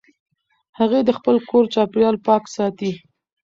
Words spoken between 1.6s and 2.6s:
چاپېریال پاک